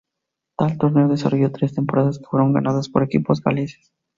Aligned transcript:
Tal 0.57 0.79
torneo 0.79 1.07
desarrolló 1.07 1.51
tres 1.51 1.75
temporadas 1.75 2.17
que 2.17 2.25
fueron 2.25 2.53
ganadas 2.53 2.89
por 2.89 3.03
equipos 3.03 3.39
galeses. 3.39 3.93